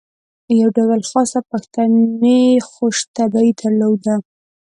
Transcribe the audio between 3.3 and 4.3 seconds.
یې درلوده.